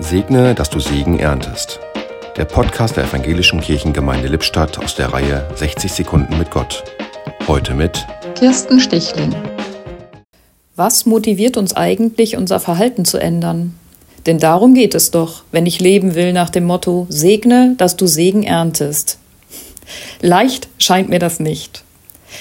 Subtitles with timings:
[0.00, 1.80] Segne, dass du Segen erntest.
[2.36, 6.84] Der Podcast der Evangelischen Kirchengemeinde Lippstadt aus der Reihe 60 Sekunden mit Gott.
[7.48, 8.06] Heute mit
[8.36, 9.34] Kirsten Stichling.
[10.76, 13.74] Was motiviert uns eigentlich, unser Verhalten zu ändern?
[14.26, 18.06] Denn darum geht es doch, wenn ich leben will nach dem Motto Segne, dass du
[18.06, 19.18] Segen erntest.
[20.20, 21.82] Leicht scheint mir das nicht.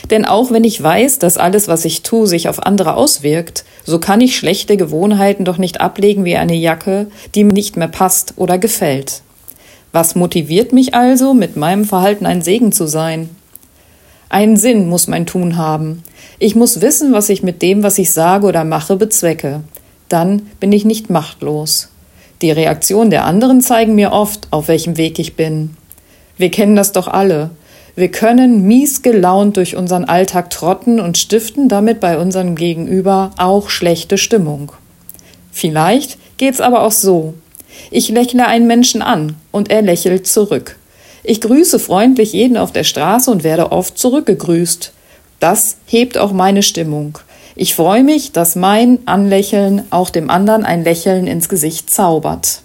[0.09, 3.99] Denn auch wenn ich weiß, dass alles, was ich tue, sich auf andere auswirkt, so
[3.99, 8.33] kann ich schlechte Gewohnheiten doch nicht ablegen wie eine Jacke, die mir nicht mehr passt
[8.37, 9.21] oder gefällt.
[9.91, 13.29] Was motiviert mich also, mit meinem Verhalten ein Segen zu sein?
[14.29, 16.03] Einen Sinn muss mein Tun haben.
[16.37, 19.61] Ich muss wissen, was ich mit dem, was ich sage oder mache, bezwecke.
[20.09, 21.89] Dann bin ich nicht machtlos.
[22.41, 25.75] Die Reaktionen der anderen zeigen mir oft, auf welchem Weg ich bin.
[26.37, 27.49] Wir kennen das doch alle.
[27.97, 33.71] Wir können mies gelaunt durch unseren Alltag trotten und stiften damit bei unserem Gegenüber auch
[33.71, 34.71] schlechte Stimmung.
[35.51, 37.33] Vielleicht geht's aber auch so.
[37.89, 40.75] Ich lächle einen Menschen an und er lächelt zurück.
[41.23, 44.93] Ich grüße freundlich jeden auf der Straße und werde oft zurückgegrüßt.
[45.39, 47.17] Das hebt auch meine Stimmung.
[47.55, 52.61] Ich freue mich, dass mein Anlächeln auch dem anderen ein Lächeln ins Gesicht zaubert.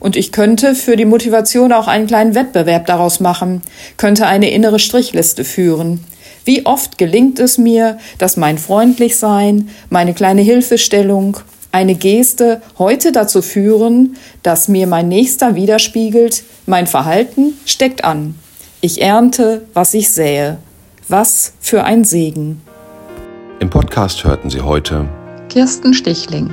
[0.00, 3.62] Und ich könnte für die Motivation auch einen kleinen Wettbewerb daraus machen,
[3.96, 6.04] könnte eine innere Strichliste führen.
[6.44, 11.38] Wie oft gelingt es mir, dass mein Freundlichsein, meine kleine Hilfestellung,
[11.70, 18.34] eine Geste heute dazu führen, dass mir mein Nächster widerspiegelt, mein Verhalten steckt an.
[18.80, 20.58] Ich ernte, was ich sähe.
[21.08, 22.60] Was für ein Segen.
[23.60, 25.08] Im Podcast hörten Sie heute
[25.48, 26.50] Kirsten Stichling.